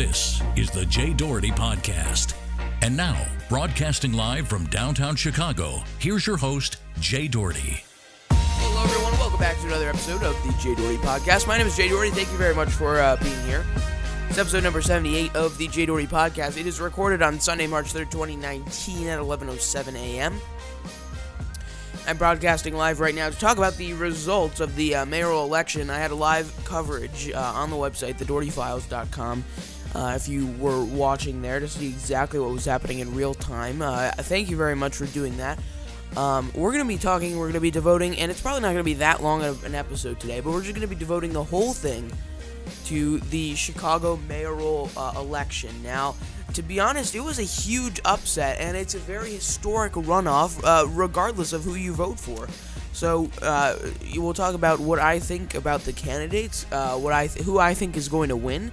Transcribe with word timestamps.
This 0.00 0.40
is 0.56 0.70
the 0.70 0.86
Jay 0.86 1.12
Doherty 1.12 1.50
Podcast. 1.50 2.32
And 2.80 2.96
now, 2.96 3.22
broadcasting 3.50 4.14
live 4.14 4.48
from 4.48 4.64
downtown 4.68 5.14
Chicago, 5.14 5.82
here's 5.98 6.26
your 6.26 6.38
host, 6.38 6.78
Jay 7.00 7.28
Doherty. 7.28 7.84
Hello, 8.30 8.82
everyone. 8.82 9.12
Welcome 9.18 9.38
back 9.38 9.60
to 9.60 9.66
another 9.66 9.90
episode 9.90 10.22
of 10.22 10.34
the 10.46 10.54
Jay 10.58 10.74
Doherty 10.74 10.96
Podcast. 10.96 11.46
My 11.46 11.58
name 11.58 11.66
is 11.66 11.76
Jay 11.76 11.90
Doherty. 11.90 12.12
Thank 12.12 12.32
you 12.32 12.38
very 12.38 12.54
much 12.54 12.70
for 12.70 12.98
uh, 12.98 13.18
being 13.22 13.42
here. 13.44 13.62
It's 14.30 14.38
episode 14.38 14.62
number 14.62 14.80
78 14.80 15.36
of 15.36 15.58
the 15.58 15.68
Jay 15.68 15.84
Doherty 15.84 16.06
Podcast. 16.06 16.56
It 16.56 16.66
is 16.66 16.80
recorded 16.80 17.20
on 17.20 17.38
Sunday, 17.38 17.66
March 17.66 17.92
3rd, 17.92 18.10
2019 18.10 19.06
at 19.06 19.18
11.07 19.18 19.96
a.m. 19.96 20.40
I'm 22.06 22.16
broadcasting 22.16 22.74
live 22.74 23.00
right 23.00 23.14
now 23.14 23.28
to 23.28 23.38
talk 23.38 23.58
about 23.58 23.74
the 23.74 23.92
results 23.92 24.60
of 24.60 24.74
the 24.76 24.94
uh, 24.94 25.04
mayoral 25.04 25.44
election. 25.44 25.90
I 25.90 25.98
had 25.98 26.10
a 26.10 26.14
live 26.14 26.50
coverage 26.64 27.30
uh, 27.30 27.38
on 27.38 27.68
the 27.68 27.76
website, 27.76 28.14
thedohertyfiles.com. 28.14 29.44
Uh, 29.94 30.12
if 30.14 30.28
you 30.28 30.46
were 30.58 30.84
watching 30.84 31.42
there 31.42 31.58
to 31.58 31.68
see 31.68 31.88
exactly 31.88 32.38
what 32.38 32.50
was 32.50 32.64
happening 32.64 33.00
in 33.00 33.14
real 33.14 33.34
time, 33.34 33.82
uh, 33.82 34.10
thank 34.12 34.48
you 34.48 34.56
very 34.56 34.76
much 34.76 34.94
for 34.94 35.06
doing 35.06 35.36
that. 35.38 35.58
Um, 36.16 36.50
we're 36.54 36.72
going 36.72 36.84
to 36.84 36.88
be 36.88 36.98
talking, 36.98 37.36
we're 37.36 37.46
going 37.46 37.54
to 37.54 37.60
be 37.60 37.70
devoting, 37.70 38.18
and 38.18 38.30
it's 38.30 38.40
probably 38.40 38.62
not 38.62 38.68
going 38.68 38.78
to 38.78 38.84
be 38.84 38.94
that 38.94 39.22
long 39.22 39.42
of 39.42 39.64
an 39.64 39.74
episode 39.74 40.18
today, 40.18 40.40
but 40.40 40.52
we're 40.52 40.62
just 40.62 40.74
going 40.74 40.88
to 40.88 40.92
be 40.92 40.98
devoting 40.98 41.32
the 41.32 41.44
whole 41.44 41.72
thing 41.72 42.10
to 42.86 43.18
the 43.30 43.54
Chicago 43.54 44.18
mayoral 44.28 44.90
uh, 44.96 45.12
election. 45.16 45.70
Now, 45.82 46.16
to 46.54 46.62
be 46.62 46.80
honest, 46.80 47.14
it 47.14 47.20
was 47.20 47.38
a 47.38 47.44
huge 47.44 48.00
upset, 48.04 48.58
and 48.60 48.76
it's 48.76 48.94
a 48.94 48.98
very 48.98 49.30
historic 49.30 49.92
runoff, 49.92 50.60
uh, 50.64 50.86
regardless 50.88 51.52
of 51.52 51.62
who 51.62 51.74
you 51.74 51.92
vote 51.92 52.18
for. 52.18 52.48
So, 52.92 53.30
uh, 53.40 53.76
we'll 54.16 54.34
talk 54.34 54.54
about 54.54 54.80
what 54.80 54.98
I 54.98 55.18
think 55.18 55.54
about 55.54 55.82
the 55.84 55.92
candidates, 55.92 56.66
uh, 56.72 56.96
what 56.96 57.12
I 57.12 57.28
th- 57.28 57.44
who 57.44 57.58
I 57.58 57.72
think 57.72 57.96
is 57.96 58.08
going 58.08 58.28
to 58.30 58.36
win, 58.36 58.72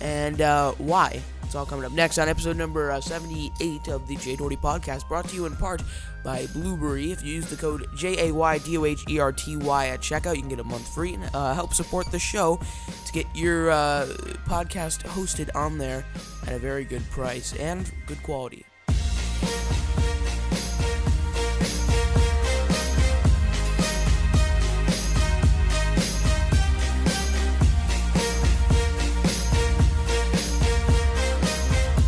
and 0.00 0.40
uh, 0.40 0.72
why. 0.72 1.20
It's 1.42 1.54
all 1.54 1.64
coming 1.66 1.84
up 1.84 1.92
next 1.92 2.18
on 2.18 2.28
episode 2.28 2.56
number 2.56 2.90
uh, 2.90 3.00
78 3.00 3.86
of 3.88 4.08
the 4.08 4.16
Jay 4.16 4.34
Doherty 4.34 4.56
podcast, 4.56 5.06
brought 5.06 5.28
to 5.28 5.36
you 5.36 5.46
in 5.46 5.54
part 5.54 5.80
by 6.24 6.46
Blubrry. 6.48 7.12
If 7.12 7.22
you 7.22 7.34
use 7.34 7.46
the 7.46 7.54
code 7.54 7.86
J 7.96 8.28
A 8.28 8.34
Y 8.34 8.58
D 8.58 8.76
O 8.78 8.84
H 8.84 9.04
E 9.08 9.20
R 9.20 9.30
T 9.30 9.56
Y 9.56 9.86
at 9.86 10.00
checkout, 10.00 10.34
you 10.34 10.40
can 10.40 10.48
get 10.48 10.58
a 10.58 10.64
month 10.64 10.92
free 10.92 11.14
and 11.14 11.30
uh, 11.34 11.54
help 11.54 11.72
support 11.72 12.10
the 12.10 12.18
show 12.18 12.58
to 13.06 13.12
get 13.12 13.26
your 13.32 13.70
uh, 13.70 14.06
podcast 14.46 15.04
hosted 15.04 15.54
on 15.54 15.78
there 15.78 16.04
at 16.48 16.52
a 16.54 16.58
very 16.58 16.84
good 16.84 17.08
price 17.10 17.54
and 17.54 17.92
good 18.06 18.20
quality. 18.24 18.64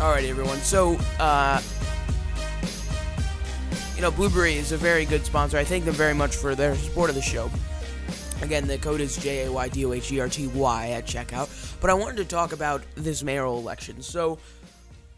Alrighty, 0.09 0.29
everyone. 0.29 0.57
So, 0.61 0.97
uh, 1.19 1.61
you 3.95 4.01
know, 4.01 4.09
Blubrry 4.09 4.55
is 4.55 4.71
a 4.71 4.77
very 4.77 5.05
good 5.05 5.23
sponsor. 5.23 5.55
I 5.55 5.63
thank 5.63 5.85
them 5.85 5.93
very 5.93 6.15
much 6.15 6.35
for 6.35 6.55
their 6.55 6.73
support 6.73 7.11
of 7.11 7.15
the 7.15 7.21
show. 7.21 7.51
Again, 8.41 8.65
the 8.65 8.79
code 8.79 9.01
is 9.01 9.17
J 9.17 9.45
A 9.45 9.51
Y 9.51 9.69
D 9.69 9.85
O 9.85 9.93
H 9.93 10.11
E 10.11 10.19
R 10.19 10.27
T 10.27 10.47
Y 10.47 10.89
at 10.89 11.05
checkout. 11.05 11.47
But 11.79 11.91
I 11.91 11.93
wanted 11.93 12.17
to 12.17 12.25
talk 12.25 12.53
about 12.53 12.81
this 12.95 13.21
mayoral 13.21 13.59
election. 13.59 14.01
So, 14.01 14.39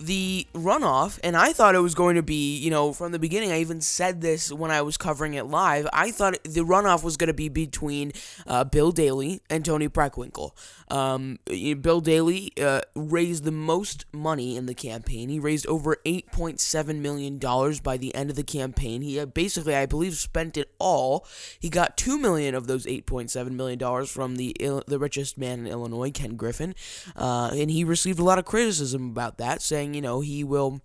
the 0.01 0.47
runoff, 0.53 1.19
and 1.23 1.37
I 1.37 1.53
thought 1.53 1.75
it 1.75 1.79
was 1.79 1.95
going 1.95 2.15
to 2.15 2.23
be, 2.23 2.57
you 2.57 2.69
know, 2.69 2.93
from 2.93 3.11
the 3.11 3.19
beginning, 3.19 3.51
I 3.51 3.59
even 3.59 3.81
said 3.81 4.21
this 4.21 4.51
when 4.51 4.71
I 4.71 4.81
was 4.81 4.97
covering 4.97 5.35
it 5.35 5.45
live. 5.45 5.87
I 5.93 6.11
thought 6.11 6.43
the 6.43 6.65
runoff 6.65 7.03
was 7.03 7.17
going 7.17 7.27
to 7.27 7.33
be 7.33 7.49
between 7.49 8.11
uh, 8.47 8.63
Bill 8.63 8.91
Daley 8.91 9.41
and 9.49 9.63
Toni 9.63 9.89
Preckwinkle. 9.89 10.51
Um, 10.89 11.39
Bill 11.45 12.01
Daley 12.01 12.51
uh, 12.61 12.81
raised 12.95 13.43
the 13.43 13.51
most 13.51 14.05
money 14.11 14.57
in 14.57 14.65
the 14.65 14.73
campaign. 14.73 15.29
He 15.29 15.39
raised 15.39 15.65
over 15.67 15.97
$8.7 16.05 16.95
million 16.97 17.37
by 17.81 17.97
the 17.97 18.13
end 18.13 18.29
of 18.29 18.35
the 18.35 18.43
campaign. 18.43 19.01
He 19.01 19.23
basically, 19.25 19.75
I 19.75 19.85
believe, 19.85 20.15
spent 20.15 20.57
it 20.57 20.73
all. 20.79 21.25
He 21.59 21.69
got 21.69 21.95
2 21.95 22.17
million 22.17 22.55
of 22.55 22.67
those 22.67 22.85
$8.7 22.85 23.51
million 23.51 24.05
from 24.05 24.35
the, 24.35 24.55
the 24.87 24.99
richest 24.99 25.37
man 25.37 25.59
in 25.59 25.67
Illinois, 25.67 26.11
Ken 26.11 26.35
Griffin. 26.35 26.75
Uh, 27.15 27.51
and 27.53 27.71
he 27.71 27.83
received 27.83 28.19
a 28.19 28.23
lot 28.23 28.39
of 28.39 28.45
criticism 28.45 29.09
about 29.09 29.37
that, 29.37 29.61
saying, 29.61 29.90
you 29.93 30.01
know, 30.01 30.21
he 30.21 30.43
will. 30.43 30.81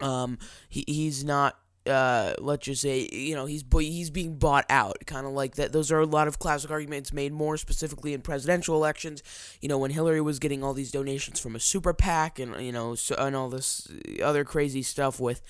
Um, 0.00 0.38
he, 0.68 0.84
he's 0.88 1.22
not 1.22 1.56
uh, 1.86 2.34
let's 2.38 2.64
just 2.66 2.80
say, 2.80 3.08
you 3.12 3.34
know, 3.34 3.46
he's 3.46 3.64
he's 3.72 4.10
being 4.10 4.36
bought 4.36 4.64
out, 4.70 4.98
kind 5.06 5.26
of 5.26 5.32
like 5.32 5.56
that. 5.56 5.72
Those 5.72 5.90
are 5.90 5.98
a 6.00 6.06
lot 6.06 6.28
of 6.28 6.38
classic 6.38 6.70
arguments 6.70 7.12
made 7.12 7.32
more 7.32 7.56
specifically 7.56 8.14
in 8.14 8.22
presidential 8.22 8.76
elections. 8.76 9.22
You 9.60 9.68
know, 9.68 9.78
when 9.78 9.90
Hillary 9.90 10.20
was 10.20 10.38
getting 10.38 10.62
all 10.62 10.74
these 10.74 10.92
donations 10.92 11.40
from 11.40 11.56
a 11.56 11.60
super 11.60 11.92
PAC 11.92 12.38
and 12.38 12.60
you 12.64 12.72
know, 12.72 12.94
so, 12.94 13.16
and 13.18 13.34
all 13.34 13.48
this 13.48 13.88
other 14.22 14.44
crazy 14.44 14.82
stuff 14.82 15.18
with 15.18 15.42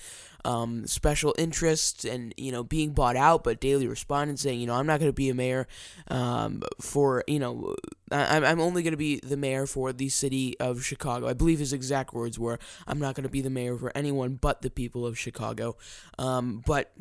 um, 0.45 0.85
special 0.87 1.33
interests 1.37 2.05
and 2.05 2.33
you 2.37 2.51
know 2.51 2.63
being 2.63 2.91
bought 2.91 3.15
out, 3.15 3.43
but 3.43 3.59
Daley 3.59 3.87
responded 3.87 4.39
saying, 4.39 4.59
you 4.59 4.67
know, 4.67 4.75
I'm 4.75 4.87
not 4.87 4.99
going 4.99 5.09
to 5.09 5.13
be 5.13 5.29
a 5.29 5.33
mayor 5.33 5.67
um, 6.09 6.63
for 6.81 7.23
you 7.27 7.39
know, 7.39 7.75
I, 8.11 8.37
I'm 8.37 8.59
only 8.59 8.83
going 8.83 8.91
to 8.91 8.97
be 8.97 9.19
the 9.21 9.37
mayor 9.37 9.65
for 9.65 9.93
the 9.93 10.09
city 10.09 10.57
of 10.59 10.83
Chicago. 10.83 11.27
I 11.27 11.33
believe 11.33 11.59
his 11.59 11.73
exact 11.73 12.13
words 12.13 12.37
were, 12.37 12.59
I'm 12.87 12.99
not 12.99 13.15
going 13.15 13.23
to 13.23 13.29
be 13.29 13.41
the 13.41 13.49
mayor 13.49 13.77
for 13.77 13.91
anyone 13.95 14.35
but 14.35 14.61
the 14.61 14.69
people 14.69 15.05
of 15.05 15.17
Chicago. 15.17 15.77
Um, 16.17 16.63
but 16.65 16.93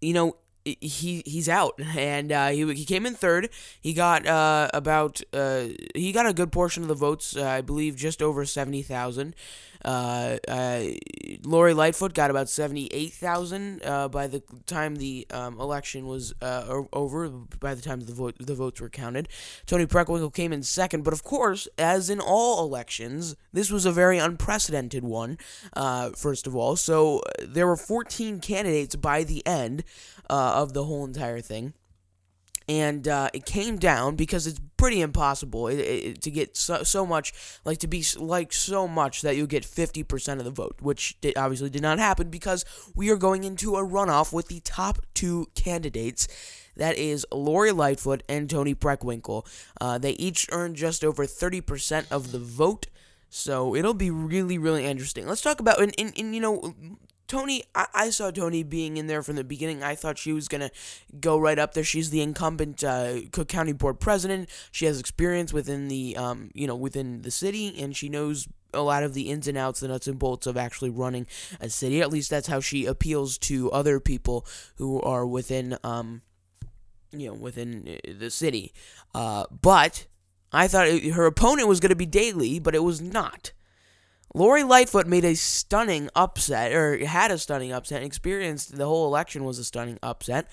you 0.00 0.12
know, 0.12 0.36
he 0.64 1.22
he's 1.24 1.48
out 1.48 1.80
and 1.96 2.32
uh, 2.32 2.48
he 2.48 2.72
he 2.74 2.84
came 2.84 3.06
in 3.06 3.14
third. 3.14 3.50
He 3.80 3.92
got 3.92 4.26
uh, 4.26 4.68
about 4.74 5.20
uh, 5.32 5.66
he 5.94 6.12
got 6.12 6.26
a 6.26 6.32
good 6.32 6.50
portion 6.50 6.82
of 6.82 6.88
the 6.88 6.94
votes. 6.94 7.36
Uh, 7.36 7.44
I 7.44 7.60
believe 7.60 7.96
just 7.96 8.22
over 8.22 8.44
seventy 8.44 8.82
thousand. 8.82 9.34
Uh, 9.86 10.36
uh, 10.48 10.82
Lori 11.44 11.72
Lightfoot 11.72 12.12
got 12.12 12.28
about 12.28 12.48
seventy-eight 12.48 13.12
thousand 13.12 13.80
uh, 13.84 14.08
by 14.08 14.26
the 14.26 14.42
time 14.66 14.96
the 14.96 15.26
um, 15.30 15.60
election 15.60 16.06
was 16.06 16.34
uh, 16.42 16.82
over. 16.92 17.28
By 17.28 17.74
the 17.76 17.82
time 17.82 18.00
the 18.00 18.12
vote 18.12 18.34
the 18.40 18.56
votes 18.56 18.80
were 18.80 18.90
counted, 18.90 19.28
Toni 19.64 19.86
Preckwinkle 19.86 20.34
came 20.34 20.52
in 20.52 20.64
second. 20.64 21.04
But 21.04 21.12
of 21.12 21.22
course, 21.22 21.68
as 21.78 22.10
in 22.10 22.18
all 22.18 22.66
elections, 22.66 23.36
this 23.52 23.70
was 23.70 23.86
a 23.86 23.92
very 23.92 24.18
unprecedented 24.18 25.04
one. 25.04 25.38
Uh, 25.74 26.10
first 26.10 26.48
of 26.48 26.56
all, 26.56 26.74
so 26.74 27.22
there 27.40 27.68
were 27.68 27.76
fourteen 27.76 28.40
candidates 28.40 28.96
by 28.96 29.22
the 29.22 29.46
end 29.46 29.84
uh, 30.28 30.54
of 30.56 30.72
the 30.72 30.84
whole 30.84 31.04
entire 31.04 31.40
thing 31.40 31.74
and 32.68 33.06
uh, 33.06 33.28
it 33.32 33.44
came 33.44 33.76
down 33.76 34.16
because 34.16 34.46
it's 34.46 34.60
pretty 34.76 35.00
impossible 35.00 35.68
to 35.68 36.30
get 36.30 36.56
so, 36.56 36.82
so 36.82 37.06
much 37.06 37.32
like 37.64 37.78
to 37.78 37.86
be 37.86 38.04
like 38.18 38.52
so 38.52 38.86
much 38.86 39.22
that 39.22 39.36
you 39.36 39.46
get 39.46 39.62
50% 39.62 40.38
of 40.38 40.44
the 40.44 40.50
vote 40.50 40.76
which 40.80 41.16
obviously 41.36 41.70
did 41.70 41.82
not 41.82 41.98
happen 41.98 42.28
because 42.28 42.64
we 42.94 43.08
are 43.10 43.16
going 43.16 43.44
into 43.44 43.76
a 43.76 43.86
runoff 43.86 44.32
with 44.32 44.48
the 44.48 44.60
top 44.60 44.98
two 45.14 45.46
candidates 45.54 46.28
that 46.76 46.98
is 46.98 47.26
Lori 47.32 47.72
Lightfoot 47.72 48.22
and 48.28 48.48
Toni 48.48 48.74
Preckwinkle. 48.74 49.46
Uh, 49.80 49.98
they 49.98 50.12
each 50.12 50.46
earned 50.52 50.76
just 50.76 51.02
over 51.02 51.24
30% 51.24 52.06
of 52.10 52.32
the 52.32 52.38
vote. 52.38 52.86
So 53.28 53.74
it'll 53.74 53.94
be 53.94 54.10
really, 54.10 54.58
really 54.58 54.84
interesting. 54.84 55.26
Let's 55.26 55.40
talk 55.40 55.58
about, 55.58 55.80
and, 55.80 55.94
and, 55.98 56.12
and 56.16 56.34
you 56.34 56.40
know, 56.40 56.74
Toni, 57.26 57.64
I, 57.74 57.86
I, 57.94 58.10
saw 58.10 58.30
Toni 58.30 58.62
being 58.62 58.96
in 58.96 59.06
there 59.06 59.22
from 59.22 59.36
the 59.36 59.44
beginning. 59.44 59.82
I 59.82 59.94
thought 59.94 60.18
she 60.18 60.32
was 60.32 60.48
gonna 60.48 60.70
go 61.20 61.38
right 61.38 61.58
up 61.58 61.74
there. 61.74 61.84
She's 61.84 62.10
the 62.10 62.20
incumbent 62.20 62.84
uh, 62.84 63.20
Cook 63.32 63.48
County 63.48 63.72
Board 63.72 64.00
President. 64.00 64.48
She 64.70 64.86
has 64.86 65.00
experience 65.00 65.52
within 65.52 65.88
the, 65.88 66.16
um, 66.16 66.50
you 66.54 66.66
know, 66.66 66.76
within 66.76 67.22
the 67.22 67.30
city, 67.30 67.74
and 67.80 67.96
she 67.96 68.08
knows 68.08 68.46
a 68.72 68.82
lot 68.82 69.02
of 69.02 69.14
the 69.14 69.30
ins 69.30 69.48
and 69.48 69.58
outs, 69.58 69.80
the 69.80 69.88
nuts 69.88 70.06
and 70.06 70.18
bolts 70.18 70.46
of 70.46 70.56
actually 70.56 70.90
running 70.90 71.26
a 71.60 71.68
city. 71.68 72.00
At 72.00 72.10
least 72.10 72.30
that's 72.30 72.48
how 72.48 72.60
she 72.60 72.86
appeals 72.86 73.38
to 73.38 73.70
other 73.72 73.98
people 73.98 74.46
who 74.76 75.00
are 75.00 75.26
within, 75.26 75.78
um, 75.82 76.22
you 77.10 77.28
know, 77.28 77.34
within 77.34 77.88
uh, 77.88 78.12
the 78.18 78.30
city. 78.30 78.72
Uh, 79.14 79.46
but 79.50 80.06
I 80.52 80.68
thought 80.68 80.86
it, 80.86 81.12
her 81.12 81.26
opponent 81.26 81.68
was 81.68 81.80
gonna 81.80 81.96
be 81.96 82.06
Daley, 82.06 82.58
but 82.60 82.74
it 82.74 82.84
was 82.84 83.00
not. 83.00 83.52
Lori 84.36 84.64
Lightfoot 84.64 85.06
made 85.06 85.24
a 85.24 85.34
stunning 85.34 86.10
upset, 86.14 86.70
or 86.74 87.02
had 87.06 87.30
a 87.30 87.38
stunning 87.38 87.72
upset, 87.72 88.02
and 88.02 88.06
experienced 88.06 88.76
the 88.76 88.84
whole 88.84 89.06
election 89.06 89.44
was 89.44 89.58
a 89.58 89.64
stunning 89.64 89.98
upset, 90.02 90.46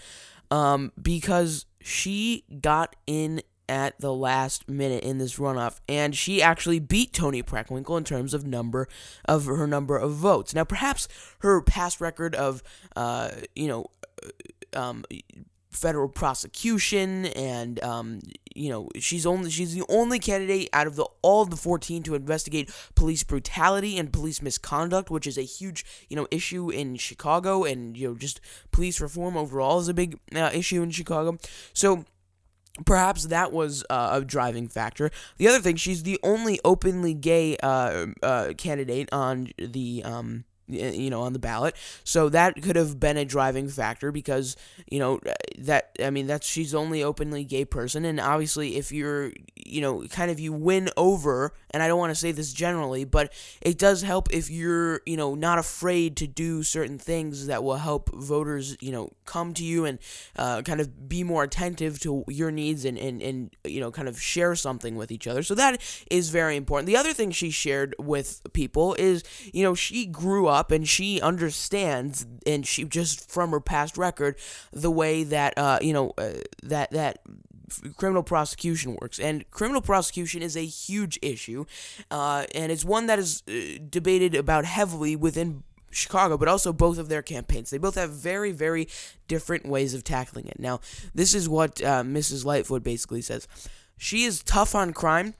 um, 0.50 0.94
because 1.02 1.66
she 1.82 2.46
got 2.62 2.96
in 3.06 3.42
at 3.68 4.00
the 4.00 4.14
last 4.14 4.70
minute 4.70 5.04
in 5.04 5.18
this 5.18 5.38
runoff, 5.38 5.82
and 5.90 6.16
she 6.16 6.42
actually 6.42 6.80
beat 6.80 7.12
Toni 7.12 7.44
Preckwinkle 7.44 7.98
in 7.98 8.06
terms 8.06 8.34
of 8.34 8.48
number 8.48 8.88
of 9.26 9.48
her 9.48 9.68
number 9.68 9.98
of 9.98 10.14
votes. 10.14 10.56
Now, 10.56 10.64
perhaps 10.64 11.10
her 11.40 11.62
past 11.62 12.00
record 12.00 12.36
of, 12.36 12.64
uh, 12.96 13.32
you 13.54 13.68
know, 13.68 13.88
um, 14.72 15.04
federal 15.74 16.08
prosecution 16.08 17.26
and 17.28 17.84
um, 17.84 18.20
you 18.56 18.70
know 18.70 18.90
she's 18.98 19.26
only 19.26 19.50
she's 19.50 19.74
the 19.74 19.84
only 19.90 20.20
candidate 20.20 20.70
out 20.74 20.88
of 20.88 20.96
the 20.96 21.06
all 21.22 21.42
of 21.42 21.50
the 21.50 21.56
14 21.56 22.04
to 22.04 22.16
investigate 22.16 22.72
police 22.96 23.24
brutality 23.24 23.98
and 23.98 24.14
police 24.14 24.42
misconduct 24.42 25.10
which 25.10 25.28
is 25.28 25.38
a 25.38 25.42
huge 25.42 25.86
you 26.10 26.16
know 26.16 26.28
issue 26.32 26.70
in 26.70 26.96
Chicago 26.96 27.64
and 27.64 27.98
you 27.98 28.08
know 28.08 28.16
just 28.16 28.40
police 28.72 29.02
reform 29.02 29.36
overall 29.36 29.80
is 29.80 29.88
a 29.88 29.94
big 29.94 30.20
uh, 30.36 30.50
issue 30.54 30.82
in 30.82 30.92
Chicago 30.92 31.38
so 31.74 32.06
perhaps 32.86 33.26
that 33.26 33.52
was 33.52 33.84
uh, 33.90 34.10
a 34.14 34.26
driving 34.26 34.68
factor. 34.68 35.12
The 35.38 35.48
other 35.48 35.60
thing, 35.60 35.76
she's 35.76 36.04
the 36.04 36.20
only 36.24 36.60
openly 36.66 37.14
gay 37.14 37.56
uh, 37.58 38.08
uh, 38.22 38.54
candidate 38.58 39.10
on 39.12 39.50
the 39.58 40.02
um, 40.04 40.46
you 40.68 41.10
know 41.10 41.22
on 41.22 41.34
the 41.34 41.40
ballot. 41.40 41.76
So 42.04 42.30
that 42.30 42.62
could 42.62 42.76
have 42.76 43.00
been 43.00 43.18
a 43.18 43.26
driving 43.26 43.70
factor 43.70 44.12
because 44.12 44.56
you 44.90 45.00
know 45.00 45.20
that 45.58 45.92
i 46.04 46.10
mean 46.10 46.28
that's 46.28 46.48
she's 46.48 46.72
the 46.72 46.78
only 46.78 47.04
openly 47.04 47.44
gay 47.44 47.66
person. 47.66 48.06
And 48.06 48.20
obviously 48.20 48.76
if 48.76 48.92
you're 48.92 49.32
you 49.56 49.82
know 49.82 50.04
kind 50.08 50.32
of 50.32 50.40
you 50.40 50.52
win 50.54 50.90
over 50.98 51.54
and 51.72 51.82
i 51.82 51.88
don't 51.88 52.00
want 52.00 52.12
to 52.12 52.16
say 52.16 52.32
this 52.32 52.52
generally 52.54 53.06
but 53.06 53.32
it 53.62 53.78
does 53.78 54.02
help 54.02 54.28
if 54.34 54.50
you're 54.50 55.02
you 55.06 55.16
know 55.16 55.36
not 55.36 55.58
afraid 55.58 56.18
to 56.18 56.28
do 56.28 56.64
certain 56.64 56.98
things 56.98 57.48
that 57.48 57.64
will 57.64 57.78
help 57.78 58.14
voters 58.14 58.76
you 58.82 58.92
know 58.92 59.10
come 59.26 59.54
to 59.54 59.64
you 59.64 59.86
and 59.86 60.00
uh, 60.38 60.62
kind 60.62 60.82
of 60.82 61.08
be 61.08 61.24
more 61.24 61.44
attentive 61.44 62.00
to 62.00 62.24
your 62.28 62.52
needs 62.52 62.86
and, 62.86 62.98
and 62.98 63.22
and 63.22 63.56
you 63.66 63.80
know 63.80 63.92
kind 63.92 64.08
of 64.08 64.20
share 64.20 64.56
something 64.56 64.96
with 64.96 65.12
each 65.12 65.28
other. 65.28 65.44
So 65.44 65.56
that 65.56 65.82
is 66.10 66.30
very 66.30 66.56
important. 66.56 66.88
The 66.88 66.98
other 66.98 67.14
thing 67.14 67.32
she 67.32 67.50
shared 67.50 67.96
with 68.00 68.42
people 68.54 68.96
is 68.96 69.24
you 69.54 69.64
know 69.64 69.76
she 69.76 70.06
grew 70.06 70.48
up 70.48 70.53
up 70.54 70.72
and 70.72 70.88
she 70.88 71.20
understands 71.20 72.26
and 72.46 72.66
she 72.66 72.86
just 72.86 73.30
from 73.30 73.52
her 73.52 73.60
past 73.60 73.98
record 73.98 74.36
the 74.72 74.92
way 74.92 75.24
that 75.24 75.58
uh, 75.58 75.80
you 75.82 75.94
know 75.94 76.14
uh, 76.18 76.34
that 76.64 76.92
that 76.92 77.20
criminal 77.98 78.24
prosecution 78.24 78.98
works. 79.02 79.20
And 79.20 79.50
criminal 79.52 79.82
prosecution 79.82 80.42
is 80.42 80.56
a 80.56 80.66
huge 80.66 81.20
issue, 81.22 81.66
uh, 82.12 82.46
and 82.54 82.72
it's 82.72 82.86
one 82.86 83.08
that 83.08 83.20
is 83.20 83.44
uh, 83.48 83.80
debated 83.90 84.36
about 84.36 84.66
heavily 84.66 85.16
within 85.16 85.64
Chicago, 85.92 86.38
but 86.38 86.48
also 86.48 86.74
both 86.74 86.98
of 86.98 87.10
their 87.10 87.22
campaigns. 87.22 87.70
They 87.70 87.78
both 87.78 87.96
have 87.96 88.10
very, 88.12 88.52
very 88.52 88.88
different 89.28 89.66
ways 89.66 89.94
of 89.94 90.04
tackling 90.04 90.48
it. 90.48 90.60
Now, 90.60 90.80
this 91.14 91.34
is 91.34 91.48
what 91.48 91.82
uh, 91.84 92.04
Mrs. 92.04 92.46
Lightfoot 92.46 92.84
basically 92.84 93.22
says. 93.22 93.48
She 93.98 94.24
is 94.24 94.44
tough 94.44 94.76
on 94.76 94.92
crime 94.92 95.36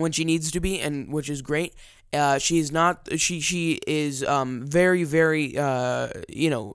when 0.00 0.12
she 0.12 0.24
needs 0.24 0.50
to 0.50 0.60
be, 0.60 0.80
and 0.80 1.12
which 1.12 1.28
is 1.28 1.42
great. 1.42 1.74
Uh, 2.12 2.38
she 2.38 2.58
is 2.58 2.72
not. 2.72 3.08
She 3.18 3.40
she 3.40 3.80
is 3.86 4.24
um, 4.24 4.66
very 4.66 5.04
very 5.04 5.56
uh, 5.56 6.08
you 6.28 6.50
know 6.50 6.74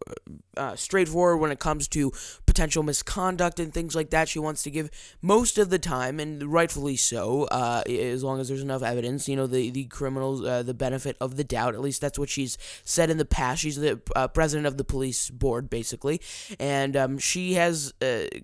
uh, 0.56 0.78
straightforward 0.78 1.42
when 1.42 1.52
it 1.52 1.60
comes 1.60 1.90
to 1.90 2.14
potential 2.46 2.84
misconduct 2.84 3.60
and 3.60 3.74
things 3.74 3.96
like 3.96 4.12
that. 4.12 4.30
She 4.30 4.40
wants 4.40 4.64
to 4.64 4.72
give 4.72 4.90
most 5.22 5.58
of 5.58 5.70
the 5.70 5.80
time, 5.80 6.22
and 6.22 6.42
rightfully 6.44 6.96
so, 6.96 7.44
uh, 7.46 7.84
as 7.90 8.24
long 8.24 8.40
as 8.40 8.48
there's 8.48 8.62
enough 8.62 8.82
evidence. 8.82 9.28
You 9.28 9.36
know, 9.36 9.48
the 9.48 9.70
the 9.72 9.86
criminals 9.86 10.42
uh, 10.46 10.64
the 10.64 10.74
benefit 10.74 11.18
of 11.20 11.36
the 11.36 11.44
doubt. 11.44 11.76
At 11.76 11.82
least 11.82 12.00
that's 12.00 12.18
what 12.18 12.30
she's 12.30 12.58
said 12.86 13.10
in 13.10 13.18
the 13.18 13.26
past. 13.26 13.62
She's 13.62 13.76
the 13.76 14.00
uh, 14.16 14.30
president 14.30 14.68
of 14.68 14.78
the 14.78 14.86
police 14.86 15.30
board, 15.30 15.70
basically, 15.70 16.22
and 16.62 16.96
um, 16.96 17.18
she 17.18 17.56
has 17.56 17.94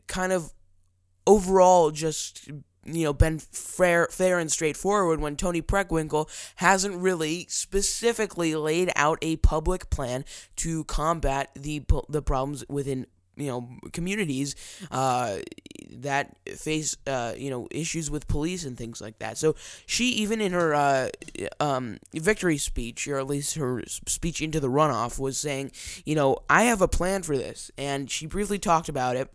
kind 0.08 0.34
of 0.34 0.54
overall 1.26 1.92
just 1.92 2.50
you 2.86 3.04
know, 3.04 3.14
been 3.14 3.40
fair, 3.40 4.08
fair 4.08 4.40
and 4.40 4.52
straightforward 4.52 5.20
when 5.20 5.36
Toni 5.36 5.62
Preckwinkle 5.62 6.30
hasn't 6.56 6.96
really 6.96 7.46
specifically 7.50 8.56
laid 8.56 8.92
out 8.96 9.20
a 9.22 9.36
public 9.38 9.90
plan 9.90 10.26
to 10.58 10.84
combat 10.86 11.52
the 11.56 11.84
the 12.10 12.22
problems 12.22 12.64
within 12.70 13.06
you 13.38 13.48
know 13.48 13.70
communities 13.92 14.56
uh, 14.92 15.38
that 15.90 16.36
face 16.56 16.96
uh, 17.08 17.34
you 17.38 17.50
know 17.50 17.68
issues 17.72 18.10
with 18.10 18.28
police 18.28 18.66
and 18.66 18.78
things 18.78 19.02
like 19.02 19.20
that. 19.20 19.38
So 19.38 19.56
she 19.86 20.06
even 20.10 20.42
in 20.42 20.54
her 20.54 20.74
uh, 20.74 21.10
um, 21.60 21.98
victory 22.14 22.58
speech, 22.58 23.08
or 23.08 23.18
at 23.18 23.28
least 23.28 23.56
her 23.56 23.84
speech 23.88 24.42
into 24.42 24.60
the 24.60 24.70
runoff, 24.70 25.20
was 25.20 25.38
saying, 25.38 25.72
you 26.06 26.16
know, 26.16 26.38
I 26.50 26.64
have 26.64 26.82
a 26.82 26.88
plan 26.88 27.24
for 27.24 27.38
this, 27.38 27.72
and 27.78 28.10
she 28.10 28.26
briefly 28.26 28.60
talked 28.60 28.90
about 28.90 29.16
it 29.16 29.32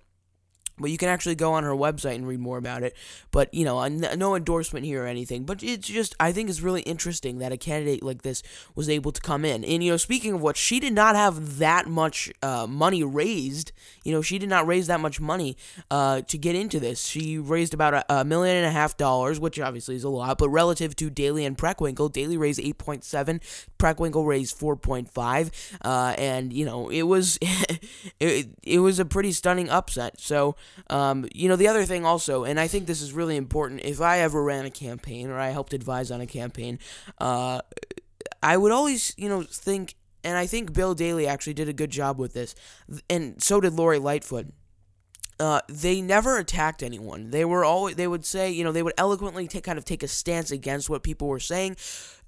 but 0.78 0.90
you 0.90 0.98
can 0.98 1.08
actually 1.08 1.34
go 1.34 1.52
on 1.52 1.64
her 1.64 1.70
website 1.70 2.16
and 2.16 2.26
read 2.26 2.40
more 2.40 2.58
about 2.58 2.82
it. 2.82 2.94
But, 3.30 3.52
you 3.54 3.64
know, 3.64 3.86
no 3.88 4.34
endorsement 4.34 4.84
here 4.84 5.04
or 5.04 5.06
anything. 5.06 5.44
But 5.44 5.62
it's 5.62 5.88
just, 5.88 6.14
I 6.20 6.32
think 6.32 6.50
it's 6.50 6.60
really 6.60 6.82
interesting 6.82 7.38
that 7.38 7.52
a 7.52 7.56
candidate 7.56 8.02
like 8.02 8.22
this 8.22 8.42
was 8.74 8.88
able 8.88 9.12
to 9.12 9.20
come 9.20 9.44
in. 9.44 9.64
And, 9.64 9.82
you 9.82 9.90
know, 9.90 9.96
speaking 9.96 10.34
of 10.34 10.42
what, 10.42 10.56
she 10.56 10.78
did 10.78 10.92
not 10.92 11.16
have 11.16 11.58
that 11.58 11.86
much 11.86 12.30
uh, 12.42 12.66
money 12.66 13.02
raised. 13.02 13.72
You 14.04 14.12
know, 14.12 14.22
she 14.22 14.38
did 14.38 14.48
not 14.48 14.66
raise 14.66 14.86
that 14.88 15.00
much 15.00 15.18
money 15.18 15.56
uh, 15.90 16.20
to 16.22 16.36
get 16.36 16.54
into 16.54 16.78
this. 16.78 17.06
She 17.06 17.38
raised 17.38 17.72
about 17.72 17.94
a, 17.94 18.20
a, 18.20 18.24
million 18.24 18.56
and 18.56 18.66
a 18.66 18.70
half 18.70 18.96
dollars, 18.96 19.40
which 19.40 19.58
obviously 19.58 19.96
is 19.96 20.04
a 20.04 20.08
lot. 20.10 20.36
But 20.36 20.50
relative 20.50 20.94
to 20.96 21.08
Daley 21.08 21.46
and 21.46 21.56
Preckwinkle, 21.56 22.12
Daley 22.12 22.36
raised 22.36 22.60
8.7, 22.60 23.40
Preckwinkle 23.78 24.26
raised 24.26 24.58
4.5. 24.58 25.76
Uh, 25.82 26.14
and, 26.18 26.52
you 26.52 26.66
know, 26.66 26.90
it 26.90 27.02
was, 27.02 27.38
it, 28.20 28.48
it 28.62 28.80
was 28.80 28.98
a 28.98 29.06
pretty 29.06 29.32
stunning 29.32 29.70
upset. 29.70 30.20
So, 30.20 30.54
um, 30.88 31.28
you 31.34 31.48
know, 31.48 31.56
the 31.56 31.68
other 31.68 31.84
thing 31.84 32.04
also, 32.04 32.44
and 32.44 32.58
I 32.60 32.68
think 32.68 32.86
this 32.86 33.02
is 33.02 33.12
really 33.12 33.36
important, 33.36 33.82
if 33.82 34.00
I 34.00 34.20
ever 34.20 34.42
ran 34.42 34.64
a 34.64 34.70
campaign 34.70 35.30
or 35.30 35.38
I 35.38 35.50
helped 35.50 35.72
advise 35.72 36.10
on 36.10 36.20
a 36.20 36.26
campaign, 36.26 36.78
uh, 37.18 37.60
I 38.42 38.56
would 38.56 38.72
always, 38.72 39.14
you 39.16 39.28
know, 39.28 39.42
think, 39.42 39.94
and 40.22 40.36
I 40.36 40.46
think 40.46 40.72
Bill 40.72 40.94
Daley 40.94 41.26
actually 41.26 41.54
did 41.54 41.68
a 41.68 41.72
good 41.72 41.90
job 41.90 42.18
with 42.18 42.32
this, 42.32 42.54
and 43.08 43.42
so 43.42 43.60
did 43.60 43.74
Lori 43.74 43.98
Lightfoot. 43.98 44.46
Uh, 45.38 45.60
they 45.68 46.00
never 46.00 46.38
attacked 46.38 46.82
anyone. 46.82 47.30
They 47.30 47.44
were 47.44 47.64
always 47.64 47.96
they 47.96 48.06
would 48.06 48.24
say, 48.24 48.50
you 48.50 48.64
know, 48.64 48.72
they 48.72 48.82
would 48.82 48.94
eloquently 48.96 49.46
kind 49.48 49.76
of 49.78 49.84
take 49.84 50.02
a 50.02 50.08
stance 50.08 50.50
against 50.50 50.88
what 50.88 51.02
people 51.02 51.28
were 51.28 51.40
saying, 51.40 51.76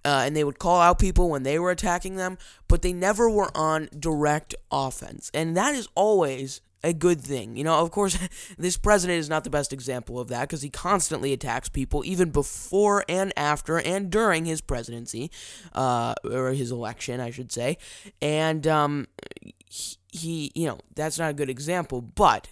uh, 0.04 0.22
and 0.24 0.36
they 0.36 0.44
would 0.44 0.58
call 0.58 0.80
out 0.80 0.98
people 0.98 1.30
when 1.30 1.42
they 1.42 1.58
were 1.58 1.70
attacking 1.70 2.16
them, 2.16 2.36
but 2.68 2.82
they 2.82 2.92
never 2.92 3.30
were 3.30 3.50
on 3.56 3.88
direct 3.98 4.54
offense, 4.70 5.30
and 5.32 5.56
that 5.56 5.74
is 5.74 5.88
always 5.94 6.60
a 6.82 6.92
good 6.92 7.20
thing. 7.20 7.56
You 7.56 7.64
know, 7.64 7.80
of 7.80 7.90
course, 7.90 8.18
this 8.58 8.76
president 8.76 9.18
is 9.18 9.28
not 9.28 9.44
the 9.44 9.50
best 9.50 9.72
example 9.72 10.18
of 10.18 10.28
that 10.28 10.42
because 10.42 10.62
he 10.62 10.70
constantly 10.70 11.32
attacks 11.32 11.68
people, 11.68 12.02
even 12.04 12.30
before 12.30 13.04
and 13.08 13.32
after 13.36 13.78
and 13.78 14.10
during 14.10 14.44
his 14.44 14.60
presidency, 14.60 15.30
uh, 15.74 16.14
or 16.24 16.52
his 16.52 16.70
election, 16.70 17.20
I 17.20 17.30
should 17.30 17.52
say. 17.52 17.78
And 18.22 18.66
um, 18.66 19.08
he, 19.68 20.52
you 20.54 20.66
know, 20.66 20.78
that's 20.94 21.18
not 21.18 21.30
a 21.30 21.34
good 21.34 21.50
example, 21.50 22.00
but. 22.00 22.48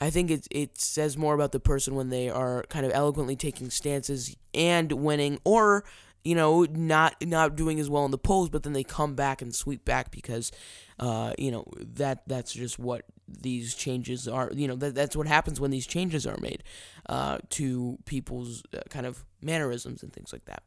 I 0.00 0.10
think 0.10 0.28
it 0.28 0.48
it 0.50 0.76
says 0.76 1.16
more 1.16 1.34
about 1.34 1.52
the 1.52 1.60
person 1.60 1.94
when 1.94 2.10
they 2.10 2.28
are 2.28 2.64
kind 2.68 2.84
of 2.84 2.90
eloquently 2.92 3.36
taking 3.36 3.70
stances 3.70 4.36
and 4.52 4.90
winning, 4.90 5.38
or 5.44 5.84
you 6.24 6.34
know, 6.34 6.64
not 6.64 7.14
not 7.22 7.56
doing 7.56 7.78
as 7.80 7.90
well 7.90 8.04
in 8.04 8.10
the 8.10 8.18
polls, 8.18 8.48
but 8.48 8.62
then 8.62 8.72
they 8.72 8.84
come 8.84 9.14
back 9.14 9.42
and 9.42 9.54
sweep 9.54 9.84
back 9.84 10.10
because, 10.10 10.50
uh, 10.98 11.32
you 11.38 11.50
know, 11.50 11.64
that 11.78 12.26
that's 12.26 12.52
just 12.52 12.78
what 12.78 13.04
these 13.26 13.74
changes 13.74 14.28
are 14.28 14.50
you 14.54 14.68
know 14.68 14.76
that, 14.76 14.94
that's 14.94 15.16
what 15.16 15.26
happens 15.26 15.58
when 15.58 15.70
these 15.70 15.86
changes 15.86 16.26
are 16.26 16.36
made 16.40 16.62
uh, 17.08 17.38
to 17.48 17.98
people's 18.04 18.62
uh, 18.76 18.80
kind 18.90 19.06
of 19.06 19.24
mannerisms 19.40 20.02
and 20.02 20.12
things 20.12 20.32
like 20.32 20.44
that. 20.44 20.62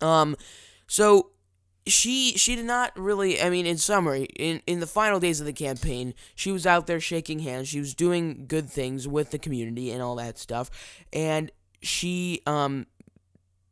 Um 0.00 0.36
so 0.86 1.32
she 1.86 2.32
she 2.36 2.54
did 2.54 2.64
not 2.66 2.92
really 2.98 3.40
i 3.40 3.48
mean 3.48 3.66
in 3.66 3.78
summary 3.78 4.24
in 4.36 4.60
in 4.66 4.80
the 4.80 4.86
final 4.86 5.18
days 5.18 5.40
of 5.40 5.46
the 5.46 5.52
campaign 5.52 6.12
she 6.34 6.52
was 6.52 6.66
out 6.66 6.86
there 6.86 7.00
shaking 7.00 7.40
hands. 7.40 7.68
She 7.68 7.78
was 7.78 7.94
doing 7.94 8.44
good 8.46 8.68
things 8.68 9.08
with 9.08 9.30
the 9.30 9.38
community 9.38 9.90
and 9.90 10.02
all 10.02 10.16
that 10.16 10.38
stuff. 10.38 10.70
And 11.12 11.50
she 11.80 12.42
um 12.46 12.86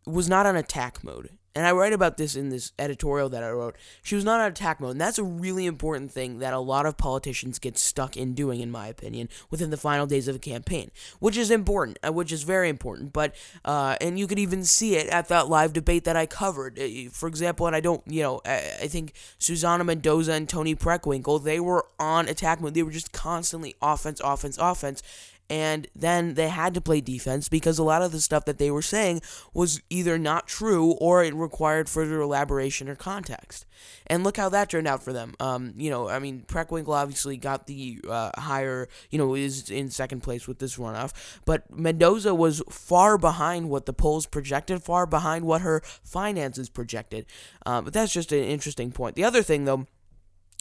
was 0.06 0.28
not 0.28 0.46
on 0.46 0.56
attack 0.56 1.02
mode 1.04 1.30
and 1.56 1.66
I 1.66 1.72
write 1.72 1.94
about 1.94 2.18
this 2.18 2.36
in 2.36 2.50
this 2.50 2.72
editorial 2.78 3.30
that 3.30 3.42
I 3.42 3.48
wrote. 3.48 3.76
She 4.02 4.14
was 4.14 4.26
not 4.26 4.42
on 4.42 4.48
attack 4.48 4.78
mode, 4.78 4.90
and 4.90 5.00
that's 5.00 5.18
a 5.18 5.24
really 5.24 5.64
important 5.64 6.12
thing 6.12 6.38
that 6.40 6.52
a 6.52 6.58
lot 6.58 6.84
of 6.84 6.98
politicians 6.98 7.58
get 7.58 7.78
stuck 7.78 8.14
in 8.14 8.34
doing, 8.34 8.60
in 8.60 8.70
my 8.70 8.88
opinion, 8.88 9.30
within 9.50 9.70
the 9.70 9.78
final 9.78 10.04
days 10.04 10.28
of 10.28 10.36
a 10.36 10.38
campaign, 10.38 10.90
which 11.18 11.38
is 11.38 11.50
important, 11.50 11.98
uh, 12.06 12.12
which 12.12 12.30
is 12.30 12.42
very 12.42 12.68
important. 12.68 13.14
But 13.14 13.34
uh, 13.64 13.96
and 14.02 14.18
you 14.18 14.26
could 14.26 14.38
even 14.38 14.64
see 14.64 14.96
it 14.96 15.08
at 15.08 15.28
that 15.28 15.48
live 15.48 15.72
debate 15.72 16.04
that 16.04 16.14
I 16.14 16.26
covered. 16.26 16.78
Uh, 16.78 17.08
for 17.10 17.26
example, 17.26 17.66
and 17.66 17.74
I 17.74 17.80
don't, 17.80 18.02
you 18.06 18.20
know, 18.20 18.42
I, 18.44 18.86
think 18.86 19.14
Susana 19.38 19.82
Mendoza 19.82 20.32
and 20.32 20.46
Toni 20.46 20.74
Preckwinkle, 20.74 21.42
they 21.42 21.58
were 21.58 21.86
on 21.98 22.28
attack 22.28 22.60
mode. 22.60 22.74
They 22.74 22.82
were 22.82 22.90
just 22.90 23.12
constantly 23.12 23.76
offense, 23.80 24.20
offense, 24.22 24.58
offense, 24.60 25.02
and 25.48 25.86
then 25.94 26.34
they 26.34 26.48
had 26.48 26.74
to 26.74 26.80
play 26.80 27.00
defense 27.00 27.48
because 27.48 27.78
a 27.78 27.84
lot 27.84 28.02
of 28.02 28.12
the 28.12 28.20
stuff 28.20 28.44
that 28.46 28.58
they 28.58 28.70
were 28.70 28.82
saying 28.82 29.22
was 29.54 29.80
either 29.90 30.18
not 30.18 30.48
true 30.48 30.92
or 30.92 31.22
it 31.22 31.34
required 31.34 31.88
further 31.88 32.20
elaboration 32.20 32.88
or 32.88 32.96
context. 32.96 33.64
And 34.08 34.24
look 34.24 34.36
how 34.36 34.48
that 34.48 34.70
turned 34.70 34.88
out 34.88 35.02
for 35.02 35.12
them. 35.12 35.34
Um, 35.38 35.74
you 35.76 35.90
know, 35.90 36.08
I 36.08 36.18
mean, 36.18 36.44
Preckwinkle 36.46 36.94
obviously 36.94 37.36
got 37.36 37.66
the 37.66 38.00
uh, 38.08 38.30
higher, 38.36 38.88
you 39.10 39.18
know, 39.18 39.34
is 39.34 39.70
in 39.70 39.90
second 39.90 40.22
place 40.22 40.48
with 40.48 40.58
this 40.58 40.76
runoff, 40.76 41.12
but 41.44 41.70
Mendoza 41.70 42.34
was 42.34 42.62
far 42.68 43.16
behind 43.16 43.70
what 43.70 43.86
the 43.86 43.92
polls 43.92 44.26
projected, 44.26 44.82
far 44.82 45.06
behind 45.06 45.44
what 45.44 45.60
her 45.60 45.80
finances 46.02 46.68
projected. 46.68 47.26
Uh, 47.64 47.82
but 47.82 47.92
that's 47.92 48.12
just 48.12 48.32
an 48.32 48.42
interesting 48.42 48.90
point. 48.90 49.14
The 49.14 49.24
other 49.24 49.42
thing, 49.42 49.64
though, 49.64 49.86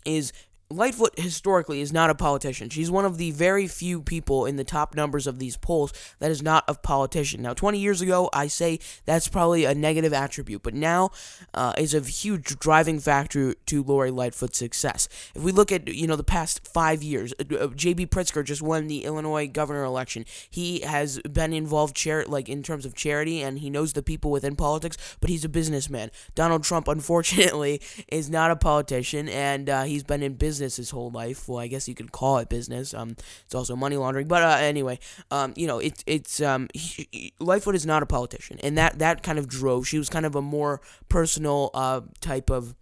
is 0.06 0.32
Lightfoot 0.72 1.20
historically 1.20 1.80
is 1.80 1.94
not 1.94 2.10
a 2.10 2.16
politician. 2.16 2.70
She's 2.70 2.90
one 2.90 3.06
of 3.06 3.20
the 3.20 3.30
very 3.30 3.68
few 3.68 4.02
people 4.02 4.48
in 4.48 4.56
the 4.56 4.64
top 4.64 4.96
numbers 4.96 5.28
of 5.28 5.38
these 5.38 5.58
polls 5.58 5.94
that 6.18 6.32
is 6.32 6.42
not 6.42 6.64
a 6.68 6.74
politician. 6.74 7.44
Now, 7.44 7.54
20 7.54 7.78
years 7.78 8.02
ago, 8.02 8.32
I 8.34 8.48
say 8.48 8.80
that's 9.06 9.28
probably 9.28 9.66
a 9.66 9.76
negative 9.76 10.12
attribute, 10.12 10.64
but 10.64 10.74
now 10.74 11.12
uh, 11.54 11.74
is 11.78 11.94
a 11.94 12.00
huge 12.00 12.58
driving 12.58 13.00
factor 13.00 13.54
to 13.54 13.84
Lori 13.84 14.10
Lightfoot's 14.10 14.58
success. 14.58 15.08
If 15.36 15.44
we 15.44 15.52
look 15.52 15.72
at 15.72 15.88
you 15.88 16.08
know 16.08 16.16
the 16.16 16.24
past 16.24 16.68
five 16.68 17.04
years, 17.04 17.32
uh, 17.40 17.56
uh 17.56 17.68
J.B. 17.68 18.08
Pritzker 18.08 18.44
just 18.44 18.64
won 18.64 18.88
the 18.88 19.06
Illinois 19.06 19.48
governor 19.48 19.84
election. 19.84 20.26
He 20.50 20.80
has 20.80 21.20
been 21.20 21.54
involved 21.54 21.96
char- 21.96 22.26
like 22.26 22.50
in 22.50 22.64
terms 22.64 22.88
of 22.88 22.96
charity, 22.96 23.44
and 23.44 23.60
he 23.60 23.70
knows 23.70 23.94
the 23.94 24.02
people 24.02 24.32
within 24.32 24.56
politics, 24.56 24.98
but 25.22 25.30
he's 25.30 25.46
a 25.46 25.50
businessman. 25.50 26.10
Donald 26.34 26.64
Trump, 26.64 26.88
unfortunately, 26.88 27.82
is 28.08 28.32
not 28.32 28.50
a 28.50 28.56
politician, 28.56 29.30
and 29.30 29.70
uh, 29.70 29.84
he's 29.84 30.04
been 30.04 30.24
in 30.24 30.34
business 30.34 30.55
business 30.56 30.78
his 30.78 30.90
whole 30.92 31.10
life. 31.10 31.50
Well, 31.50 31.60
I 31.60 31.68
guess 31.68 31.88
you 31.88 31.96
could 31.96 32.12
call 32.12 32.38
it 32.38 32.48
business. 32.48 32.94
Um, 32.94 33.18
it's 33.44 33.54
also 33.54 33.76
money 33.76 33.98
laundering. 33.98 34.28
But 34.28 34.44
uh, 34.44 34.58
anyway, 34.62 35.00
um, 35.32 35.54
you 35.58 35.68
know, 35.68 35.80
it's 35.80 36.02
it's 36.08 36.42
um, 36.42 36.70
he, 36.74 37.08
he, 37.12 37.34
Lightfoot 37.40 37.76
is 37.76 37.86
not 37.86 38.04
a 38.04 38.06
politician, 38.06 38.58
and 38.64 38.78
that 38.78 39.00
that 39.00 39.22
kind 39.22 39.38
of 39.38 39.48
drove. 39.50 39.88
She 39.88 39.98
was 39.98 40.10
kind 40.10 40.26
of 40.26 40.36
a 40.36 40.42
more 40.42 40.80
personal 41.10 41.72
uh 41.74 42.02
type 42.22 42.50
of 42.50 42.74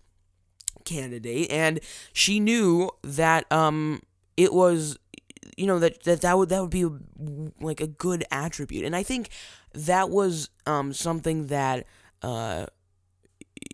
candidate, 0.85 1.51
and 1.51 1.79
she 2.13 2.39
knew 2.39 2.91
that 3.01 3.51
um 3.51 4.01
it 4.37 4.53
was 4.53 4.97
you 5.57 5.65
know 5.65 5.79
that 5.79 6.03
that 6.03 6.21
that 6.21 6.37
would 6.37 6.49
that 6.49 6.61
would 6.61 6.69
be 6.69 6.87
like 7.59 7.81
a 7.81 7.87
good 7.87 8.23
attribute, 8.31 8.85
and 8.85 8.95
I 8.95 9.01
think 9.01 9.29
that 9.73 10.11
was 10.11 10.49
um 10.67 10.93
something 10.93 11.47
that 11.47 11.87
uh 12.21 12.67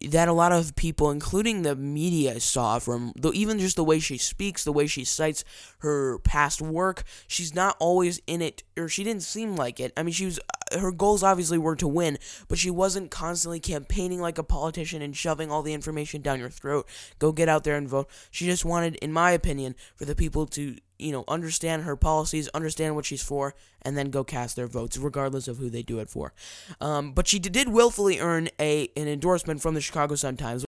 that 0.07 0.27
a 0.27 0.33
lot 0.33 0.51
of 0.51 0.75
people, 0.75 1.11
including 1.11 1.61
the 1.61 1.75
media, 1.75 2.39
saw 2.39 2.79
from 2.79 3.13
the, 3.15 3.31
even 3.31 3.59
just 3.59 3.75
the 3.75 3.83
way 3.83 3.99
she 3.99 4.17
speaks, 4.17 4.63
the 4.63 4.71
way 4.71 4.87
she 4.87 5.03
cites 5.03 5.43
her 5.79 6.19
past 6.19 6.61
work. 6.61 7.03
She's 7.27 7.53
not 7.53 7.75
always 7.79 8.21
in 8.25 8.41
it, 8.41 8.63
or 8.77 8.87
she 8.87 9.03
didn't 9.03 9.23
seem 9.23 9.55
like 9.55 9.79
it. 9.79 9.91
I 9.97 10.03
mean, 10.03 10.13
she 10.13 10.25
was. 10.25 10.39
Uh, 10.39 10.79
her 10.79 10.91
goals 10.91 11.23
obviously 11.23 11.57
were 11.57 11.75
to 11.75 11.87
win, 11.87 12.19
but 12.47 12.59
she 12.59 12.69
wasn't 12.69 13.09
constantly 13.09 13.59
campaigning 13.59 14.21
like 14.21 14.37
a 14.37 14.43
politician 14.43 15.01
and 15.01 15.17
shoving 15.17 15.51
all 15.51 15.63
the 15.63 15.73
information 15.73 16.21
down 16.21 16.39
your 16.39 16.49
throat. 16.49 16.87
Go 17.17 17.31
get 17.31 17.49
out 17.49 17.63
there 17.63 17.75
and 17.75 17.89
vote. 17.89 18.07
She 18.29 18.45
just 18.45 18.65
wanted, 18.65 18.95
in 18.97 19.11
my 19.11 19.31
opinion, 19.31 19.75
for 19.95 20.05
the 20.05 20.15
people 20.15 20.45
to 20.47 20.77
you 20.99 21.11
know, 21.11 21.23
understand 21.27 21.83
her 21.83 21.95
policies, 21.95 22.49
understand 22.49 22.95
what 22.95 23.05
she's 23.05 23.23
for, 23.23 23.55
and 23.81 23.97
then 23.97 24.09
go 24.09 24.23
cast 24.23 24.55
their 24.55 24.67
votes, 24.67 24.97
regardless 24.97 25.47
of 25.47 25.57
who 25.57 25.69
they 25.69 25.81
do 25.81 25.99
it 25.99 26.09
for. 26.09 26.33
Um, 26.81 27.13
but 27.13 27.27
she 27.27 27.39
did 27.39 27.69
willfully 27.69 28.19
earn 28.19 28.49
a 28.59 28.89
an 28.95 29.07
endorsement 29.07 29.61
from 29.61 29.73
the 29.73 29.81
Chicago 29.81 30.15
Sun 30.15 30.37
Times. 30.37 30.65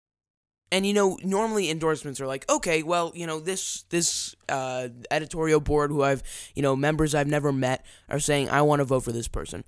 And 0.72 0.86
you 0.86 0.94
know, 0.94 1.18
normally 1.22 1.70
endorsements 1.70 2.22
are 2.22 2.28
like, 2.28 2.50
okay, 2.50 2.82
well, 2.82 3.12
you 3.14 3.28
know, 3.28 3.42
this 3.42 3.84
this 3.90 4.36
uh, 4.48 4.88
editorial 5.12 5.60
board, 5.60 5.92
who 5.92 6.02
I've, 6.02 6.24
you 6.56 6.62
know, 6.62 6.76
members 6.76 7.14
I've 7.14 7.28
never 7.28 7.52
met, 7.52 7.86
are 8.10 8.20
saying 8.20 8.50
I 8.50 8.62
want 8.62 8.80
to 8.80 8.86
vote 8.86 9.02
for 9.02 9.12
this 9.12 9.28
person. 9.28 9.66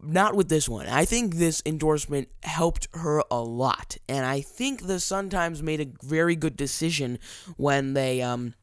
Not 0.00 0.36
with 0.36 0.48
this 0.48 0.68
one. 0.68 0.86
I 0.86 1.04
think 1.04 1.34
this 1.34 1.60
endorsement 1.66 2.28
helped 2.44 2.86
her 2.94 3.22
a 3.30 3.42
lot, 3.42 3.98
and 4.08 4.24
I 4.24 4.40
think 4.40 4.86
the 4.86 5.00
Sun 5.00 5.28
Times 5.28 5.62
made 5.62 5.80
a 5.80 6.06
very 6.06 6.36
good 6.36 6.56
decision 6.56 7.18
when 7.56 7.92
they 7.94 8.22
um 8.22 8.54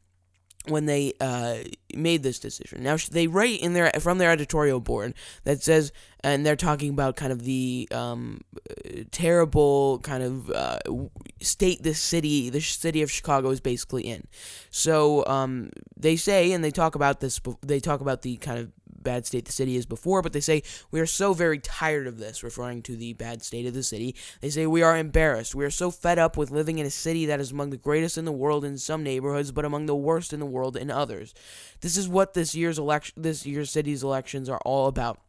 when 0.68 0.86
they 0.86 1.12
uh, 1.20 1.58
made 1.94 2.22
this 2.22 2.38
decision. 2.38 2.82
Now 2.82 2.96
they 3.10 3.26
write 3.26 3.60
in 3.60 3.72
their 3.72 3.90
from 4.00 4.18
their 4.18 4.30
editorial 4.30 4.80
board 4.80 5.14
that 5.44 5.62
says, 5.62 5.92
and 6.20 6.44
they're 6.44 6.56
talking 6.56 6.90
about 6.90 7.16
kind 7.16 7.32
of 7.32 7.44
the 7.44 7.88
um, 7.92 8.40
terrible 9.10 10.00
kind 10.00 10.22
of 10.22 10.50
uh, 10.50 10.78
state 11.40 11.82
the 11.82 11.94
city, 11.94 12.50
the 12.50 12.60
city 12.60 13.02
of 13.02 13.10
Chicago 13.10 13.50
is 13.50 13.60
basically 13.60 14.02
in. 14.02 14.26
So 14.70 15.24
um, 15.26 15.70
they 15.96 16.16
say, 16.16 16.52
and 16.52 16.62
they 16.64 16.70
talk 16.70 16.94
about 16.94 17.20
this. 17.20 17.40
They 17.62 17.80
talk 17.80 18.00
about 18.00 18.22
the 18.22 18.36
kind 18.36 18.58
of 18.58 18.72
bad 19.06 19.24
state 19.24 19.44
the 19.44 19.52
city 19.52 19.76
is 19.76 19.86
before, 19.86 20.20
but 20.20 20.32
they 20.32 20.40
say, 20.40 20.62
We 20.90 21.00
are 21.00 21.06
so 21.06 21.32
very 21.32 21.58
tired 21.58 22.06
of 22.06 22.18
this, 22.18 22.42
referring 22.42 22.82
to 22.82 22.96
the 22.96 23.12
bad 23.14 23.42
state 23.42 23.64
of 23.64 23.72
the 23.72 23.84
city. 23.84 24.16
They 24.40 24.50
say, 24.50 24.66
We 24.66 24.82
are 24.82 24.98
embarrassed. 24.98 25.54
We 25.54 25.64
are 25.64 25.70
so 25.70 25.90
fed 25.90 26.18
up 26.18 26.36
with 26.36 26.50
living 26.50 26.78
in 26.78 26.86
a 26.86 26.90
city 26.90 27.24
that 27.26 27.40
is 27.40 27.52
among 27.52 27.70
the 27.70 27.76
greatest 27.76 28.18
in 28.18 28.24
the 28.24 28.32
world 28.32 28.64
in 28.64 28.76
some 28.76 29.02
neighborhoods, 29.02 29.52
but 29.52 29.64
among 29.64 29.86
the 29.86 29.96
worst 29.96 30.32
in 30.32 30.40
the 30.40 30.44
world 30.46 30.76
in 30.76 30.90
others. 30.90 31.32
This 31.80 31.96
is 31.96 32.08
what 32.08 32.34
this 32.34 32.54
year's 32.54 32.78
election, 32.78 33.14
this 33.16 33.46
year's 33.46 33.70
city's 33.70 34.02
elections 34.02 34.48
are 34.48 34.60
all 34.64 34.88
about 34.88 35.20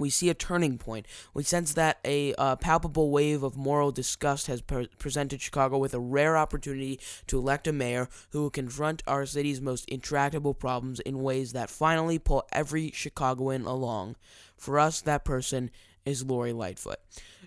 we 0.00 0.10
see 0.10 0.30
a 0.30 0.34
turning 0.34 0.78
point. 0.78 1.06
We 1.34 1.44
sense 1.44 1.74
that 1.74 1.98
a 2.04 2.34
uh, 2.34 2.56
palpable 2.56 3.10
wave 3.10 3.42
of 3.42 3.56
moral 3.56 3.92
disgust 3.92 4.46
has 4.48 4.60
pre- 4.62 4.88
presented 4.98 5.40
Chicago 5.40 5.78
with 5.78 5.94
a 5.94 6.00
rare 6.00 6.36
opportunity 6.36 6.98
to 7.26 7.38
elect 7.38 7.68
a 7.68 7.72
mayor 7.72 8.08
who 8.30 8.42
will 8.42 8.50
confront 8.50 9.02
our 9.06 9.26
city's 9.26 9.60
most 9.60 9.88
intractable 9.88 10.54
problems 10.54 11.00
in 11.00 11.22
ways 11.22 11.52
that 11.52 11.70
finally 11.70 12.18
pull 12.18 12.48
every 12.50 12.90
Chicagoan 12.90 13.66
along. 13.66 14.16
For 14.56 14.78
us, 14.78 15.00
that 15.02 15.24
person 15.24 15.70
is 16.04 16.24
Lori 16.24 16.52
Lightfoot. 16.52 16.98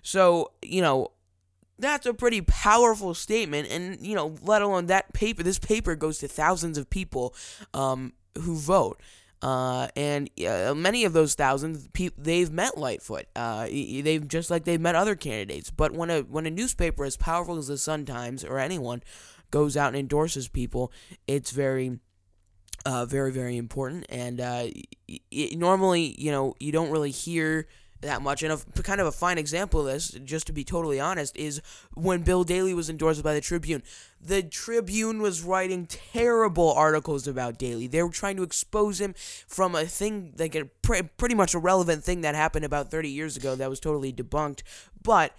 So, 0.02 0.52
you 0.62 0.80
know, 0.80 1.10
that's 1.78 2.06
a 2.06 2.14
pretty 2.14 2.40
powerful 2.40 3.14
statement, 3.14 3.68
and, 3.68 4.00
you 4.00 4.14
know, 4.14 4.36
let 4.42 4.62
alone 4.62 4.86
that 4.86 5.12
paper, 5.12 5.42
this 5.42 5.58
paper 5.58 5.96
goes 5.96 6.18
to 6.18 6.28
thousands 6.28 6.78
of 6.78 6.88
people 6.88 7.34
um, 7.72 8.12
who 8.38 8.56
vote. 8.56 9.00
Uh, 9.44 9.88
and 9.94 10.30
uh, 10.48 10.72
many 10.74 11.04
of 11.04 11.12
those 11.12 11.34
thousands, 11.34 11.86
pe- 11.92 12.08
they've 12.16 12.50
met 12.50 12.78
Lightfoot. 12.78 13.26
Uh, 13.36 13.66
they've 13.66 14.26
just 14.26 14.50
like 14.50 14.64
they've 14.64 14.80
met 14.80 14.94
other 14.94 15.14
candidates. 15.14 15.70
But 15.70 15.92
when 15.92 16.08
a 16.08 16.22
when 16.22 16.46
a 16.46 16.50
newspaper 16.50 17.04
as 17.04 17.18
powerful 17.18 17.58
as 17.58 17.66
the 17.66 17.76
Sun 17.76 18.06
Times 18.06 18.42
or 18.42 18.58
anyone 18.58 19.02
goes 19.50 19.76
out 19.76 19.88
and 19.88 19.98
endorses 19.98 20.48
people, 20.48 20.90
it's 21.26 21.50
very, 21.50 21.98
uh, 22.86 23.04
very 23.04 23.30
very 23.32 23.58
important. 23.58 24.06
And 24.08 24.40
uh, 24.40 24.68
it, 25.06 25.58
normally, 25.58 26.14
you 26.18 26.30
know, 26.30 26.54
you 26.58 26.72
don't 26.72 26.90
really 26.90 27.10
hear 27.10 27.68
that 28.04 28.22
much. 28.22 28.42
And 28.42 28.52
a 28.52 28.82
kind 28.82 29.00
of 29.00 29.06
a 29.06 29.12
fine 29.12 29.38
example 29.38 29.80
of 29.80 29.86
this, 29.86 30.08
just 30.24 30.46
to 30.46 30.52
be 30.52 30.64
totally 30.64 31.00
honest, 31.00 31.36
is 31.36 31.60
when 31.94 32.22
Bill 32.22 32.44
Daley 32.44 32.74
was 32.74 32.88
endorsed 32.88 33.22
by 33.22 33.34
the 33.34 33.40
Tribune. 33.40 33.82
The 34.20 34.42
Tribune 34.42 35.20
was 35.20 35.42
writing 35.42 35.86
terrible 35.86 36.72
articles 36.72 37.26
about 37.26 37.58
Daley. 37.58 37.86
They 37.86 38.02
were 38.02 38.10
trying 38.10 38.36
to 38.36 38.42
expose 38.42 39.00
him 39.00 39.14
from 39.46 39.74
a 39.74 39.84
thing, 39.84 40.34
like 40.38 40.54
a 40.54 40.66
pre- 40.82 41.02
pretty 41.02 41.34
much 41.34 41.54
irrelevant 41.54 42.04
thing 42.04 42.22
that 42.22 42.34
happened 42.34 42.64
about 42.64 42.90
30 42.90 43.10
years 43.10 43.36
ago 43.36 43.54
that 43.56 43.70
was 43.70 43.80
totally 43.80 44.12
debunked. 44.12 44.62
But 45.02 45.32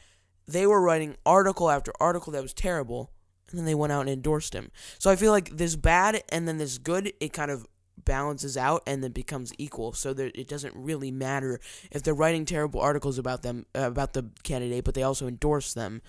they 0.48 0.68
were 0.68 0.82
writing 0.82 1.16
article 1.26 1.72
after 1.72 1.92
article 2.00 2.34
that 2.34 2.44
was 2.44 2.54
terrible 2.54 3.12
and 3.50 3.60
then 3.60 3.66
they 3.66 3.76
went 3.76 3.94
out 3.94 4.02
and 4.02 4.10
endorsed 4.10 4.54
him. 4.54 4.72
So 5.00 5.10
I 5.10 5.16
feel 5.16 5.32
like 5.32 5.58
this 5.58 5.76
bad 5.76 6.24
and 6.30 6.48
then 6.48 6.58
this 6.58 6.78
good, 6.78 7.14
it 7.20 7.34
kind 7.34 7.52
of 7.52 7.66
balances 8.04 8.58
out 8.58 8.84
and 8.86 9.04
then 9.04 9.12
becomes 9.12 9.54
equal. 9.58 9.94
So 9.94 10.14
that 10.14 10.36
it 10.40 10.48
doesn't 10.48 10.76
really 10.76 11.12
matter 11.12 11.60
if 11.92 12.04
they're 12.04 12.14
writing 12.14 12.46
terrible 12.46 12.80
articles 12.82 13.18
about 13.18 13.42
them 13.42 13.66
uh, 13.76 13.88
about 13.88 14.14
the 14.14 14.30
candidate, 14.44 14.84
but 14.84 14.94
they 14.94 15.04
also 15.04 15.28
endorse 15.28 15.74
them. 15.74 16.02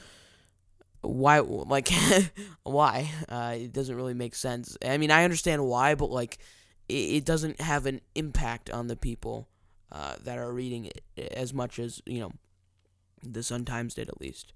Why, 1.02 1.38
like, 1.38 1.88
why? 2.64 3.10
Uh, 3.28 3.54
it 3.56 3.72
doesn't 3.72 3.94
really 3.94 4.14
make 4.14 4.34
sense. 4.34 4.76
I 4.84 4.96
mean, 4.98 5.10
I 5.10 5.24
understand 5.24 5.64
why, 5.64 5.94
but 5.94 6.10
like, 6.10 6.38
it, 6.88 6.94
it 6.94 7.24
doesn't 7.24 7.60
have 7.60 7.86
an 7.86 8.00
impact 8.14 8.70
on 8.70 8.88
the 8.88 8.96
people 8.96 9.48
uh, 9.92 10.16
that 10.24 10.38
are 10.38 10.52
reading 10.52 10.86
it 10.86 11.02
as 11.32 11.54
much 11.54 11.78
as 11.78 12.02
you 12.06 12.20
know 12.20 12.32
the 13.22 13.42
Sun 13.42 13.64
Times 13.64 13.94
did, 13.94 14.08
at 14.08 14.20
least. 14.20 14.52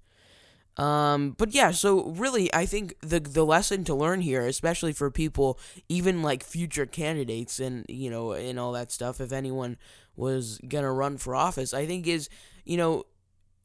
Um, 0.77 1.35
but 1.37 1.53
yeah, 1.53 1.71
so 1.71 2.11
really, 2.11 2.53
I 2.53 2.65
think 2.65 2.95
the 3.01 3.19
the 3.19 3.45
lesson 3.45 3.83
to 3.85 3.95
learn 3.95 4.21
here, 4.21 4.45
especially 4.45 4.93
for 4.93 5.11
people, 5.11 5.59
even 5.89 6.21
like 6.21 6.43
future 6.43 6.85
candidates 6.85 7.59
and 7.59 7.85
you 7.89 8.09
know 8.09 8.31
and 8.31 8.57
all 8.57 8.71
that 8.71 8.91
stuff, 8.91 9.19
if 9.19 9.31
anyone 9.31 9.77
was 10.15 10.59
gonna 10.67 10.91
run 10.91 11.17
for 11.17 11.35
office, 11.35 11.73
I 11.73 11.85
think 11.85 12.07
is 12.07 12.29
you 12.63 12.77
know 12.77 13.03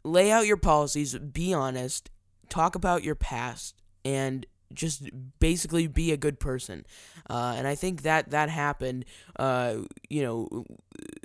lay 0.05 0.31
out 0.31 0.47
your 0.47 0.57
policies, 0.57 1.17
be 1.19 1.55
honest, 1.55 2.11
talk 2.49 2.75
about 2.75 3.05
your 3.05 3.15
past, 3.15 3.81
and 4.05 4.45
just 4.73 5.09
basically 5.39 5.87
be 5.87 6.13
a 6.13 6.17
good 6.17 6.39
person. 6.39 6.85
Uh, 7.29 7.55
and 7.57 7.67
I 7.67 7.75
think 7.75 8.03
that 8.03 8.31
that 8.31 8.49
happened. 8.49 9.05
Uh, 9.39 9.79
you 10.09 10.23
know, 10.23 10.65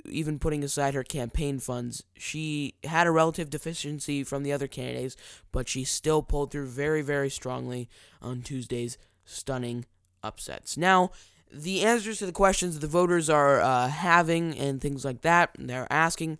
even 0.06 0.38
putting 0.38 0.64
aside 0.64 0.94
her 0.94 1.04
campaign 1.04 1.58
funds, 1.58 2.04
she 2.16 2.74
had 2.84 3.06
a 3.06 3.10
relative 3.10 3.50
deficiency 3.50 4.24
from 4.24 4.42
the 4.42 4.52
other 4.52 4.68
candidates, 4.68 5.16
but 5.50 5.68
she 5.68 5.84
still 5.84 6.22
pulled 6.22 6.50
through 6.50 6.66
very, 6.66 7.02
very 7.02 7.30
strongly 7.30 7.88
on 8.20 8.42
Tuesday's 8.42 8.98
stunning 9.24 9.84
upsets. 10.22 10.76
Now, 10.76 11.10
the 11.50 11.84
answers 11.84 12.18
to 12.18 12.26
the 12.26 12.32
questions 12.32 12.78
the 12.78 12.86
voters 12.86 13.28
are 13.28 13.60
uh, 13.60 13.88
having 13.88 14.56
and 14.56 14.80
things 14.80 15.04
like 15.04 15.22
that, 15.22 15.50
they're 15.58 15.90
asking. 15.90 16.38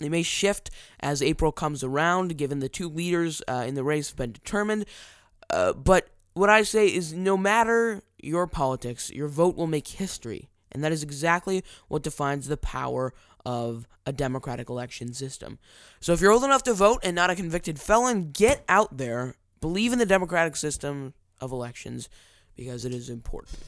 They 0.00 0.08
may 0.08 0.24
shift 0.24 0.70
as 0.98 1.22
April 1.22 1.52
comes 1.52 1.84
around, 1.84 2.36
given 2.36 2.58
the 2.58 2.68
two 2.68 2.88
leaders 2.88 3.42
uh, 3.46 3.64
in 3.66 3.74
the 3.74 3.84
race 3.84 4.08
have 4.08 4.16
been 4.16 4.32
determined. 4.32 4.86
Uh, 5.50 5.72
but 5.72 6.08
what 6.34 6.50
I 6.50 6.62
say 6.62 6.88
is 6.88 7.12
no 7.12 7.36
matter 7.36 8.02
your 8.18 8.46
politics, 8.46 9.10
your 9.10 9.28
vote 9.28 9.56
will 9.56 9.66
make 9.66 9.88
history. 9.88 10.50
And 10.72 10.82
that 10.82 10.92
is 10.92 11.02
exactly 11.02 11.62
what 11.88 12.02
defines 12.02 12.48
the 12.48 12.56
power 12.56 13.14
of 13.46 13.86
a 14.06 14.12
democratic 14.12 14.68
election 14.68 15.14
system. 15.14 15.58
So 16.00 16.12
if 16.12 16.20
you're 16.20 16.32
old 16.32 16.44
enough 16.44 16.64
to 16.64 16.74
vote 16.74 17.00
and 17.02 17.14
not 17.14 17.30
a 17.30 17.36
convicted 17.36 17.78
felon, 17.78 18.32
get 18.32 18.64
out 18.68 18.96
there, 18.96 19.36
believe 19.60 19.92
in 19.92 19.98
the 19.98 20.06
democratic 20.06 20.56
system 20.56 21.14
of 21.40 21.52
elections, 21.52 22.08
because 22.56 22.84
it 22.84 22.92
is 22.92 23.08
important. 23.08 23.58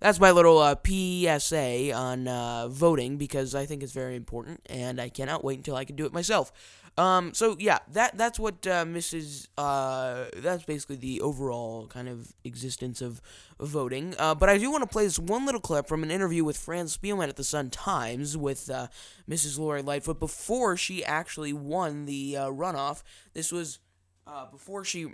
That's 0.00 0.18
my 0.18 0.30
little 0.30 0.58
uh, 0.58 0.76
PSA 0.84 1.92
on 1.92 2.26
uh, 2.26 2.68
voting 2.68 3.18
because 3.18 3.54
I 3.54 3.66
think 3.66 3.82
it's 3.82 3.92
very 3.92 4.16
important, 4.16 4.62
and 4.66 4.98
I 4.98 5.10
cannot 5.10 5.44
wait 5.44 5.58
until 5.58 5.76
I 5.76 5.84
can 5.84 5.94
do 5.94 6.06
it 6.06 6.12
myself. 6.12 6.50
Um, 6.98 7.32
so 7.32 7.56
yeah, 7.58 7.78
that 7.92 8.18
that's 8.18 8.38
what 8.38 8.66
uh, 8.66 8.84
Mrs. 8.84 9.48
Uh, 9.56 10.26
that's 10.36 10.64
basically 10.64 10.96
the 10.96 11.20
overall 11.20 11.86
kind 11.86 12.08
of 12.08 12.32
existence 12.44 13.00
of 13.00 13.20
voting. 13.58 14.14
Uh, 14.18 14.34
but 14.34 14.48
I 14.48 14.58
do 14.58 14.70
want 14.70 14.82
to 14.82 14.88
play 14.88 15.04
this 15.04 15.18
one 15.18 15.46
little 15.46 15.60
clip 15.60 15.86
from 15.86 16.02
an 16.02 16.10
interview 16.10 16.44
with 16.44 16.56
Fran 16.56 16.86
Spielman 16.86 17.28
at 17.28 17.36
the 17.36 17.44
Sun 17.44 17.70
Times 17.70 18.36
with 18.36 18.68
uh, 18.70 18.88
Mrs. 19.28 19.58
Lori 19.58 19.82
Lightfoot 19.82 20.20
before 20.20 20.76
she 20.76 21.04
actually 21.04 21.52
won 21.52 22.06
the 22.06 22.36
uh, 22.36 22.46
runoff. 22.48 23.02
This 23.32 23.52
was 23.52 23.78
uh, 24.26 24.46
before 24.46 24.84
she. 24.84 25.12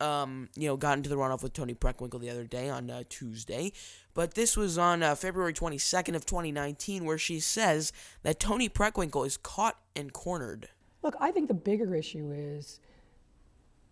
Um, 0.00 0.48
you 0.54 0.68
know, 0.68 0.76
got 0.76 0.96
into 0.96 1.08
the 1.08 1.16
runoff 1.16 1.42
with 1.42 1.54
Toni 1.54 1.74
Preckwinkle 1.74 2.20
the 2.20 2.30
other 2.30 2.44
day 2.44 2.68
on 2.68 3.04
Tuesday, 3.08 3.72
but 4.14 4.34
this 4.34 4.56
was 4.56 4.78
on 4.78 5.00
February 5.16 5.52
22nd 5.52 6.14
of 6.14 6.24
2019, 6.24 7.04
where 7.04 7.18
she 7.18 7.40
says 7.40 7.92
that 8.22 8.38
Toni 8.38 8.68
Preckwinkle 8.68 9.26
is 9.26 9.36
caught 9.36 9.76
and 9.96 10.12
cornered. 10.12 10.68
Look, 11.02 11.14
I 11.20 11.30
think 11.30 11.48
the 11.48 11.54
bigger 11.54 11.94
issue 11.94 12.32
is 12.34 12.80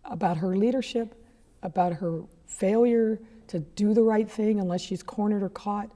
about 0.03 0.37
her 0.37 0.55
leadership, 0.55 1.15
about 1.63 1.93
her 1.93 2.21
failure 2.45 3.19
to 3.47 3.59
do 3.59 3.93
the 3.93 4.03
right 4.03 4.29
thing 4.29 4.59
unless 4.59 4.81
she's 4.81 5.03
cornered 5.03 5.43
or 5.43 5.49
caught. 5.49 5.89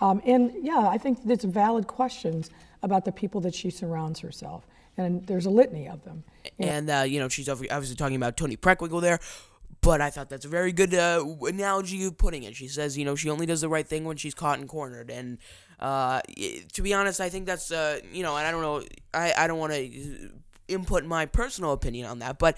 Um, 0.00 0.20
and 0.24 0.52
yeah, 0.62 0.88
I 0.88 0.98
think 0.98 1.18
it's 1.26 1.44
valid 1.44 1.86
questions 1.86 2.50
about 2.82 3.04
the 3.04 3.12
people 3.12 3.40
that 3.42 3.54
she 3.54 3.70
surrounds 3.70 4.20
herself. 4.20 4.66
And 4.96 5.26
there's 5.26 5.46
a 5.46 5.50
litany 5.50 5.88
of 5.88 6.04
them. 6.04 6.22
And, 6.58 6.88
uh, 6.88 7.04
you 7.06 7.18
know, 7.18 7.28
she's 7.28 7.48
obviously 7.48 7.96
talking 7.96 8.16
about 8.16 8.36
Toni 8.36 8.56
Preckwinkle 8.56 9.00
there. 9.00 9.18
But 9.80 10.00
I 10.00 10.08
thought 10.08 10.30
that's 10.30 10.46
a 10.46 10.48
very 10.48 10.72
good 10.72 10.94
uh, 10.94 11.22
analogy 11.42 12.04
of 12.04 12.16
putting 12.16 12.44
it. 12.44 12.56
She 12.56 12.68
says, 12.68 12.96
you 12.96 13.04
know, 13.04 13.16
she 13.16 13.28
only 13.28 13.44
does 13.44 13.60
the 13.60 13.68
right 13.68 13.86
thing 13.86 14.04
when 14.04 14.16
she's 14.16 14.34
caught 14.34 14.58
and 14.58 14.66
cornered. 14.66 15.10
And 15.10 15.38
uh, 15.84 16.22
to 16.72 16.80
be 16.80 16.94
honest, 16.94 17.20
I 17.20 17.28
think 17.28 17.44
that's, 17.44 17.70
uh, 17.70 18.00
you 18.10 18.22
know, 18.22 18.34
and 18.38 18.46
I 18.46 18.50
don't 18.50 18.62
know, 18.62 18.82
I, 19.12 19.34
I 19.36 19.46
don't 19.46 19.58
want 19.58 19.74
to 19.74 20.30
input 20.66 21.04
my 21.04 21.26
personal 21.26 21.72
opinion 21.72 22.06
on 22.06 22.20
that, 22.20 22.38
but 22.38 22.56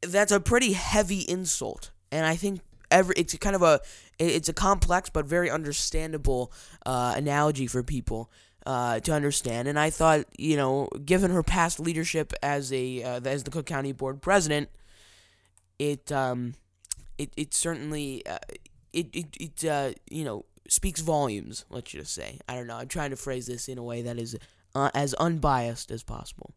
that's 0.00 0.32
a 0.32 0.40
pretty 0.40 0.72
heavy 0.72 1.20
insult. 1.20 1.90
And 2.10 2.24
I 2.24 2.34
think 2.34 2.62
every 2.90 3.14
it's 3.18 3.36
kind 3.36 3.54
of 3.54 3.60
a 3.60 3.80
it's 4.18 4.48
a 4.48 4.54
complex 4.54 5.10
but 5.10 5.26
very 5.26 5.50
understandable 5.50 6.50
uh, 6.86 7.12
analogy 7.14 7.66
for 7.66 7.82
people 7.82 8.30
uh, 8.64 9.00
to 9.00 9.12
understand. 9.12 9.68
And 9.68 9.78
I 9.78 9.90
thought, 9.90 10.24
you 10.38 10.56
know, 10.56 10.88
given 11.04 11.32
her 11.32 11.42
past 11.42 11.78
leadership 11.78 12.32
as 12.42 12.72
a 12.72 13.02
uh, 13.02 13.20
as 13.22 13.44
the 13.44 13.50
Cook 13.50 13.66
County 13.66 13.92
Board 13.92 14.22
President, 14.22 14.70
it 15.78 16.10
um, 16.10 16.54
it 17.18 17.34
it 17.36 17.52
certainly 17.52 18.24
uh, 18.26 18.38
it 18.94 19.08
it 19.12 19.26
it 19.38 19.64
uh, 19.66 19.90
you 20.08 20.24
know 20.24 20.46
speaks 20.68 21.00
volumes. 21.00 21.64
Let's 21.70 21.90
just 21.90 22.14
say. 22.14 22.38
I 22.48 22.54
don't 22.54 22.66
know. 22.66 22.76
I'm 22.76 22.88
trying 22.88 23.10
to 23.10 23.16
phrase 23.16 23.46
this 23.46 23.68
in 23.68 23.78
a 23.78 23.82
way 23.82 24.02
that 24.02 24.18
is 24.18 24.36
uh, 24.74 24.90
as 24.94 25.14
unbiased 25.14 25.90
as 25.90 26.02
possible. 26.02 26.52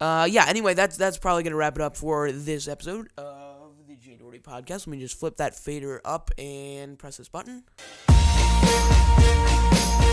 Uh, 0.00 0.28
yeah. 0.30 0.44
Anyway, 0.48 0.74
that's 0.74 0.96
that's 0.96 1.18
probably 1.18 1.42
gonna 1.42 1.56
wrap 1.56 1.76
it 1.76 1.82
up 1.82 1.96
for 1.96 2.30
this 2.30 2.68
episode 2.68 3.08
of 3.16 3.72
the 3.86 3.96
Doherty 4.16 4.38
podcast. 4.38 4.86
Let 4.86 4.88
me 4.88 5.00
just 5.00 5.18
flip 5.18 5.36
that 5.38 5.54
fader 5.54 6.00
up 6.04 6.30
and 6.38 6.98
press 6.98 7.16
this 7.16 7.28
button. 7.28 7.64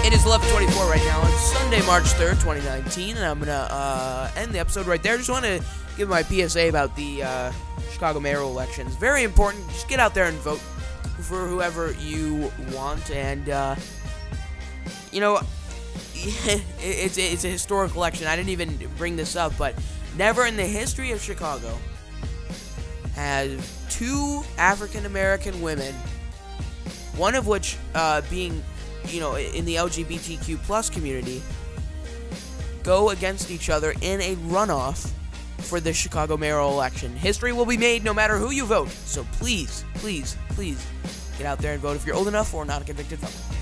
It 0.06 0.14
is 0.14 0.24
11:24 0.24 0.90
right 0.90 1.04
now. 1.06 1.22
It's 1.28 1.52
Sunday, 1.52 1.84
March 1.88 2.04
3rd, 2.04 2.40
2019, 2.40 3.16
and 3.18 3.26
I'm 3.26 3.40
gonna 3.40 3.68
uh, 3.72 4.32
end 4.36 4.52
the 4.52 4.60
episode 4.60 4.86
right 4.86 5.02
there. 5.02 5.18
Just 5.18 5.30
want 5.30 5.46
to 5.46 5.64
give 5.98 6.10
my 6.10 6.22
PSA 6.22 6.70
about 6.70 6.96
the 6.96 7.24
uh, 7.24 7.52
Chicago 7.92 8.20
mayoral 8.20 8.50
elections. 8.50 8.96
Very 8.96 9.24
important. 9.24 9.68
Just 9.70 9.88
get 9.88 10.00
out 10.00 10.14
there 10.14 10.26
and 10.26 10.38
vote 10.40 10.62
for 11.20 11.48
whoever 11.48 11.94
you 11.94 12.52
want, 12.72 13.12
and 13.12 13.50
uh, 13.50 13.76
you 15.12 15.22
know, 15.22 15.40
it's 16.16 17.18
it's 17.18 17.46
a 17.46 17.50
historic 17.50 17.96
election. 17.96 18.28
I 18.28 18.36
didn't 18.36 18.50
even 18.50 18.78
bring 18.98 19.16
this 19.16 19.36
up, 19.36 19.54
but 19.58 19.76
never 20.18 20.46
in 20.46 20.56
the 20.58 20.64
history 20.64 21.12
of 21.12 21.22
Chicago 21.22 21.78
has 23.16 23.86
two 23.90 24.44
African 24.58 25.06
American 25.06 25.62
women, 25.62 25.94
one 27.16 27.36
of 27.36 27.48
which 27.48 27.78
uh, 27.94 28.22
being 28.30 28.64
you 29.10 29.20
know, 29.20 29.36
in 29.36 29.66
the 29.66 29.76
LGBTQ 29.76 30.58
plus 30.64 30.90
community 30.90 31.42
go 32.84 33.10
against 33.10 33.50
each 33.50 33.70
other 33.70 33.94
in 34.02 34.22
a 34.22 34.36
runoff 34.48 35.12
for 35.60 35.80
the 35.80 35.94
Chicago 35.94 36.38
mayoral 36.38 36.72
election. 36.72 37.16
History 37.16 37.54
will 37.54 37.66
be 37.66 37.78
made 37.78 38.04
no 38.04 38.14
matter 38.14 38.38
who 38.38 38.52
you 38.52 38.66
vote. 38.66 38.90
So 38.90 39.26
please, 39.34 39.84
please, 39.96 40.38
please 40.50 40.86
get 41.38 41.46
out 41.46 41.60
there 41.60 41.74
and 41.74 41.82
vote 41.82 41.96
if 41.96 42.06
you're 42.06 42.16
old 42.16 42.28
enough 42.28 42.54
or 42.54 42.66
not 42.66 42.82
a 42.82 42.86
convicted 42.86 43.20
felon. 43.20 43.55